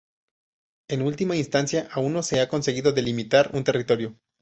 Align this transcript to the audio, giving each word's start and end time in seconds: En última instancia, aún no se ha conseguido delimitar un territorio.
En 0.89 1.03
última 1.03 1.35
instancia, 1.35 1.87
aún 1.91 2.11
no 2.13 2.23
se 2.23 2.39
ha 2.41 2.49
conseguido 2.49 2.91
delimitar 2.91 3.51
un 3.53 3.63
territorio. 3.63 4.17